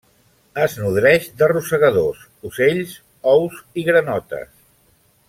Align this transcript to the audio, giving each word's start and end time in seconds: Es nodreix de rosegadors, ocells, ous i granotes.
Es 0.61 0.77
nodreix 0.83 1.27
de 1.41 1.49
rosegadors, 1.51 2.23
ocells, 2.51 2.97
ous 3.37 3.61
i 3.83 3.89
granotes. 3.91 4.49